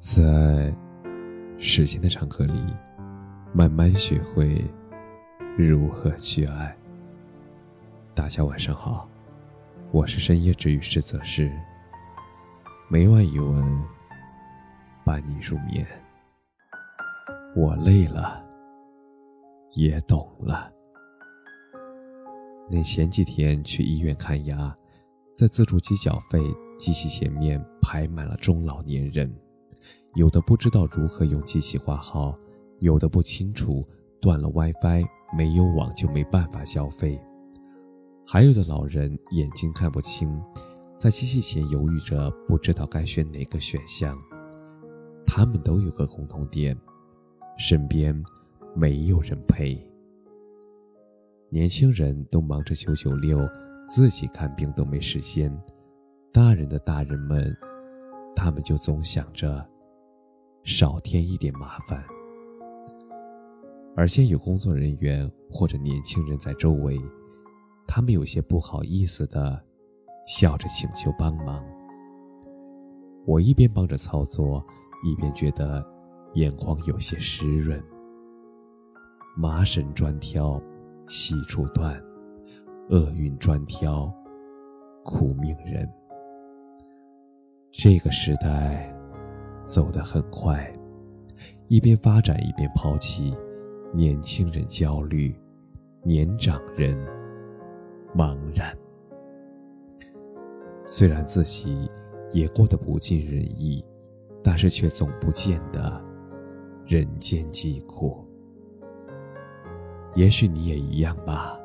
[0.00, 0.74] 在
[1.58, 2.58] 时间的长河里，
[3.52, 4.64] 慢慢学会
[5.58, 6.74] 如何去爱。
[8.14, 9.06] 大家晚上好，
[9.92, 11.52] 我是深夜治愈师泽师。
[12.88, 13.62] 每晚一文
[15.04, 15.86] 伴你入眠。
[17.54, 18.42] 我累了，
[19.74, 20.72] 也懂了。
[22.70, 24.74] 那前几天去医院看牙，
[25.36, 26.40] 在自助机缴费
[26.78, 29.30] 机器前面排满了中老年人。
[30.14, 32.36] 有的不知道如何用机器挂号，
[32.80, 33.86] 有的不清楚
[34.20, 35.04] 断了 WiFi
[35.36, 37.20] 没有网就没办法消费，
[38.26, 40.42] 还有的老人眼睛看不清，
[40.98, 44.18] 在机器前犹豫着不知道该选哪个选项。
[45.24, 46.76] 他们都有个共同点，
[47.56, 48.20] 身边
[48.74, 49.80] 没有人陪。
[51.50, 53.38] 年轻人都忙着九九六，
[53.88, 55.52] 自己看病都没时间；
[56.32, 57.56] 大人的大人们，
[58.34, 59.64] 他们就总想着。
[60.62, 62.04] 少添一点麻烦，
[63.96, 67.00] 而且有工作人员或者年轻人在周围，
[67.86, 69.62] 他们有些不好意思的
[70.26, 71.64] 笑着请求帮忙。
[73.26, 74.64] 我一边帮着操作，
[75.04, 75.84] 一边觉得
[76.34, 77.82] 眼眶有些湿润。
[79.36, 80.60] 麻绳专挑
[81.06, 82.00] 细处断，
[82.90, 84.12] 厄运专挑
[85.04, 85.90] 苦命人。
[87.72, 88.99] 这个时代。
[89.70, 90.68] 走得很快，
[91.68, 93.32] 一边发展一边抛弃，
[93.94, 95.32] 年轻人焦虑，
[96.02, 96.98] 年长人
[98.16, 98.76] 茫然。
[100.84, 101.88] 虽然自己
[102.32, 103.84] 也过得不尽人意，
[104.42, 106.02] 但是却总不见得
[106.84, 108.26] 人间疾苦。
[110.16, 111.56] 也许你也一样吧。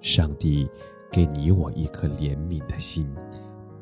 [0.00, 0.66] 上帝
[1.12, 3.06] 给你我一颗怜悯的心，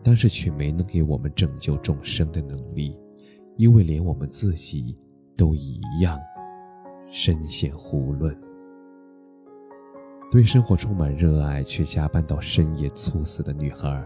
[0.02, 2.98] 但是却没能给我们拯救众生的能力。
[3.56, 4.94] 因为连我们自己
[5.36, 6.18] 都一样，
[7.08, 8.36] 深陷囫囵。
[10.30, 14.04] 对生活充满热爱却加班到深夜猝死的女孩，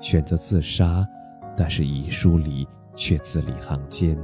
[0.00, 1.04] 选择自杀，
[1.56, 4.16] 但是遗书里却字里行间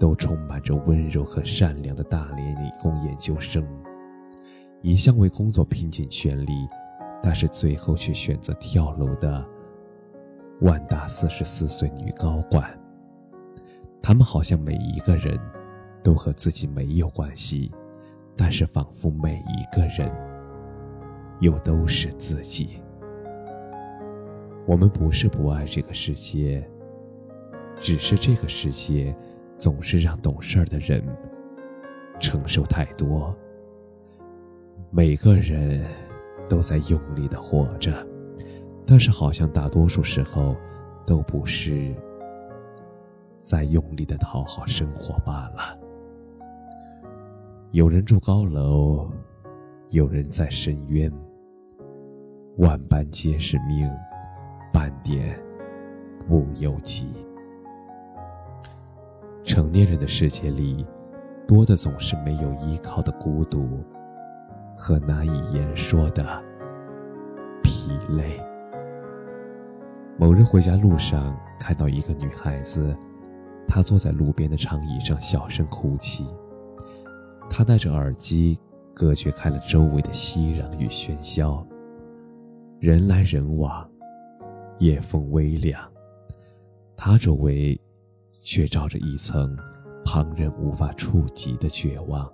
[0.00, 3.64] 都充满着温柔和善良的大连理工研究生，
[4.82, 6.66] 一向为工作拼尽全力，
[7.22, 9.46] 但是最后却选择跳楼的
[10.62, 12.76] 万达四十四岁女高管。
[14.06, 15.40] 他们好像每一个人
[16.02, 17.72] 都和自己没有关系，
[18.36, 20.14] 但是仿佛每一个人
[21.40, 22.82] 又都是自己。
[24.66, 26.62] 我们不是不爱这个世界，
[27.76, 29.16] 只是这个世界
[29.56, 31.02] 总是让懂事儿的人
[32.20, 33.34] 承受太多。
[34.90, 35.82] 每个人
[36.46, 38.06] 都在用力的活着，
[38.86, 40.54] 但是好像大多数时候
[41.06, 41.94] 都不是。
[43.44, 45.78] 在用力的讨好生活罢了。
[47.72, 49.10] 有人住高楼，
[49.90, 51.12] 有人在深渊。
[52.56, 53.90] 万般皆是命，
[54.72, 55.38] 半点
[56.26, 57.12] 不由己。
[59.42, 60.86] 成年人的世界里，
[61.46, 63.84] 多的总是没有依靠的孤独，
[64.74, 66.42] 和难以言说的
[67.62, 68.42] 疲累。
[70.16, 72.96] 某日回家路上，看到一个女孩子。
[73.66, 76.26] 他坐在路边的长椅上，小声哭泣。
[77.50, 78.58] 他戴着耳机，
[78.94, 81.66] 隔绝开了周围的熙攘与喧嚣。
[82.80, 83.88] 人来人往，
[84.78, 85.80] 夜风微凉，
[86.96, 87.80] 他周围
[88.42, 89.56] 却罩着一层
[90.04, 92.30] 旁人无法触及的绝望。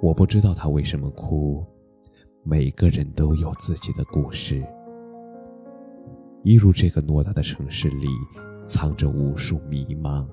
[0.00, 1.64] 我不知道他为什么哭，
[2.42, 4.64] 每个人都有自己的故事。
[6.42, 8.08] 一如这个偌大的城市里。
[8.66, 10.26] 藏着无数迷茫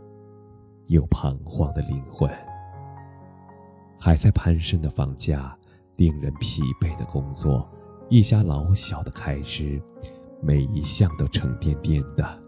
[0.87, 2.29] 又彷徨的灵魂，
[3.99, 5.57] 还在攀升的房价，
[5.97, 7.69] 令人疲惫的工作，
[8.09, 9.81] 一家老小的开支，
[10.41, 12.43] 每一项都沉甸甸的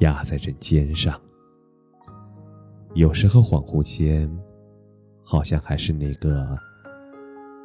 [0.00, 1.20] 压在人肩上。
[2.94, 4.30] 有时候恍惚间，
[5.24, 6.56] 好像还是那个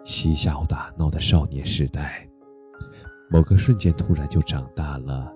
[0.04, 2.28] 嬉笑打闹的少年时代，
[3.30, 5.32] 某个瞬间突然就长大了。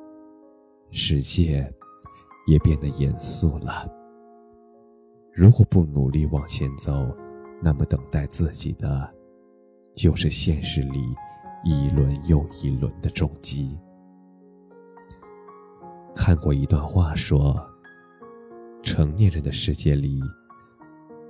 [0.95, 1.67] 世界
[2.45, 3.91] 也变得严肃了。
[5.33, 7.11] 如果不努力往前走，
[7.63, 9.11] 那么等待自己的，
[9.95, 11.01] 就是现实里
[11.65, 13.75] 一轮又一轮的重击。
[16.15, 17.59] 看过一段话说：
[18.83, 20.21] 成年人的世界里，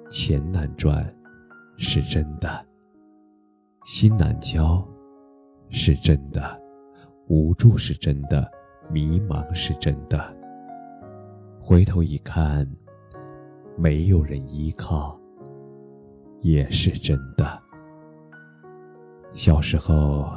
[0.10, 1.16] 钱难赚
[1.78, 2.68] 是真的，
[3.86, 4.86] 心难交
[5.70, 6.62] 是真的，
[7.30, 8.52] 无助是真的。
[8.92, 10.36] 迷茫是真的。
[11.60, 12.68] 回头一看，
[13.78, 15.20] 没有人依靠，
[16.42, 17.62] 也是真的。
[19.34, 20.30] 小时候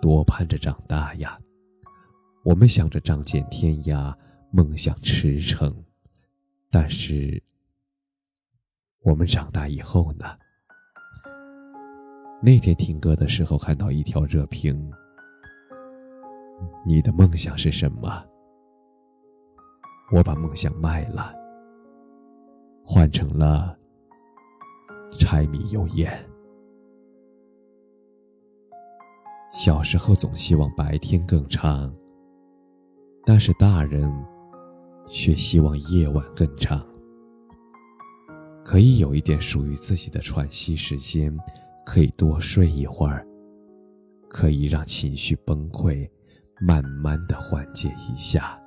[0.00, 1.38] 多盼着长大呀，
[2.44, 4.14] 我们想着仗剑天涯，
[4.50, 5.72] 梦想驰骋。
[6.70, 7.42] 但是，
[9.02, 10.26] 我们长大以后呢？
[12.42, 14.90] 那天听歌的时候看到一条热评
[16.84, 18.24] ：“你的梦想是什么？”
[20.12, 21.32] 我把梦想卖了，
[22.84, 23.78] 换成了
[25.12, 26.12] 柴米油盐。
[29.52, 31.94] 小时候总希望白天更长，
[33.24, 34.12] 但是大人
[35.06, 36.84] 却希望夜晚更长，
[38.64, 41.36] 可以有一点属于自己的喘息时间，
[41.84, 43.26] 可以多睡一会儿，
[44.28, 46.08] 可以让情绪崩溃
[46.60, 48.60] 慢慢的缓解一下。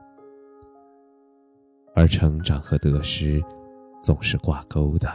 [1.95, 3.39] 而成长和得失，
[4.01, 5.07] 总是挂钩的。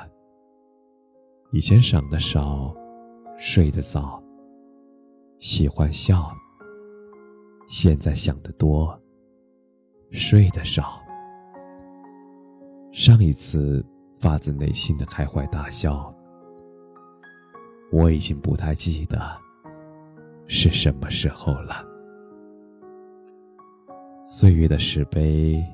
[1.50, 2.72] 以前想的少，
[3.36, 4.22] 睡得早，
[5.40, 6.30] 喜欢笑；
[7.66, 8.96] 现在想得多，
[10.12, 11.02] 睡得少。
[12.92, 13.84] 上一次
[14.20, 16.14] 发自内心的开怀大笑，
[17.90, 19.19] 我已经不太记得
[20.46, 21.88] 是什么时候了。
[24.30, 25.64] 岁月的石碑。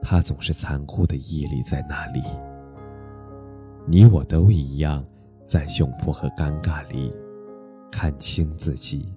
[0.00, 2.22] 它总是残酷的屹立在那里。
[3.86, 5.04] 你我都一样，
[5.44, 7.14] 在窘迫和尴尬里
[7.92, 9.14] 看清自己，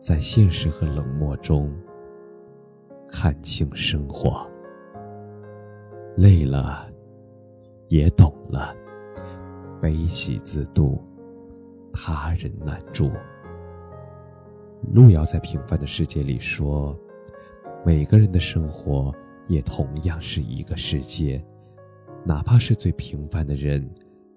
[0.00, 1.70] 在现实和冷漠中
[3.06, 4.50] 看清生活。
[6.16, 6.90] 累了，
[7.88, 8.74] 也懂了，
[9.82, 10.98] 悲喜自度，
[11.92, 13.10] 他人难助。
[14.94, 16.98] 路遥在《平凡的世界》里说
[17.84, 19.14] ：“每个人的生活。”
[19.48, 21.44] 也同样是一个世界，
[22.24, 23.86] 哪怕是最平凡的人，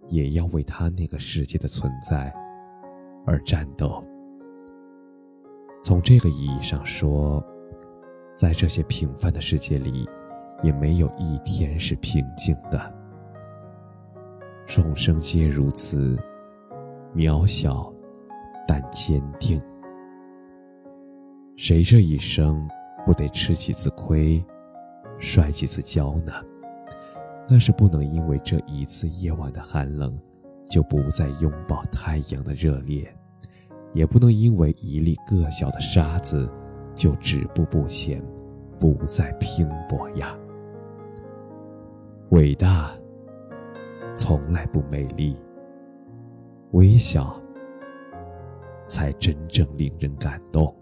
[0.10, 2.34] 也要为他那个世界的存在
[3.24, 4.04] 而战斗。
[5.82, 7.42] 从这个意义上说，
[8.36, 10.10] 在这些平凡的世界里，
[10.64, 12.94] 也没有一天是平静的。
[14.66, 16.18] 众生皆如此，
[17.14, 17.94] 渺小
[18.68, 19.62] 但坚定。
[21.56, 22.68] 谁这一生
[23.06, 24.44] 不得吃几次亏？
[25.18, 26.34] 摔几次跤呢？
[27.48, 30.20] 那是不能因为这一次夜晚的寒冷，
[30.70, 33.08] 就不再拥抱太阳的热烈，
[33.94, 36.50] 也不能因为一粒个小的沙子，
[36.96, 38.22] 就止步不前，
[38.80, 40.36] 不再拼搏呀。
[42.32, 42.92] 伟大
[44.14, 45.38] 从来不美丽，
[46.72, 47.40] 微笑
[48.88, 50.76] 才真正令人感动。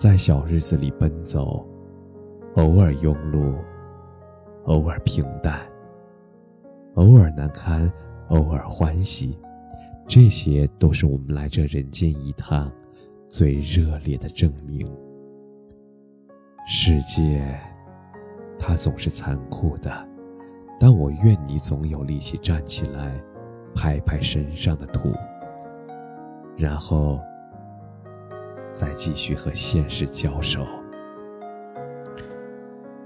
[0.00, 1.62] 在小日子里奔走。
[2.54, 3.54] 偶尔庸碌，
[4.64, 5.60] 偶尔平淡，
[6.94, 7.92] 偶尔难堪，
[8.30, 9.38] 偶尔欢喜，
[10.08, 12.72] 这些都是我们来这人间一趟
[13.28, 14.90] 最热烈的证明。
[16.66, 17.44] 世界，
[18.58, 20.08] 它总是残酷的，
[20.78, 23.22] 但我愿你总有力气站起来，
[23.74, 25.12] 拍拍身上的土，
[26.56, 27.20] 然后
[28.72, 30.66] 再继续和现实交手。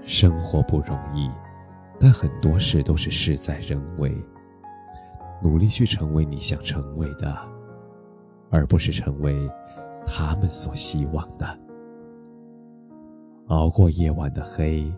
[0.01, 1.29] 生活不容易，
[1.99, 4.15] 但很多事都是事在人为。
[5.43, 7.37] 努力去成为你想成为的，
[8.49, 9.51] 而不是成为
[10.05, 11.59] 他们所希望的。
[13.47, 14.91] 熬过夜晚的黑，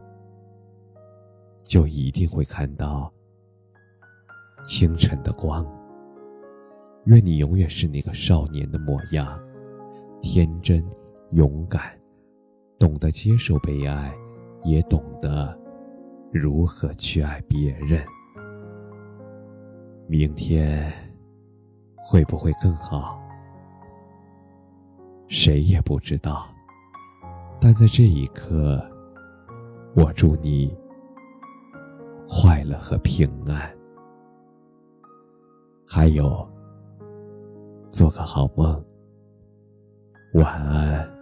[1.63, 3.11] 就一定会看到
[4.63, 5.65] 清晨的光。
[7.05, 9.39] 愿你永远是那个少年的模样，
[10.21, 10.83] 天真、
[11.31, 11.81] 勇敢，
[12.79, 14.13] 懂得接受被爱。
[14.63, 15.57] 也懂得
[16.33, 18.03] 如何去爱别人。
[20.07, 20.91] 明天
[21.95, 23.17] 会不会更好？
[25.29, 26.49] 谁也不知道。
[27.61, 28.83] 但在这一刻，
[29.95, 30.75] 我祝你
[32.27, 33.77] 快乐和平安。
[35.87, 36.45] 还有，
[37.89, 38.83] 做个好梦，
[40.33, 41.16] 晚安。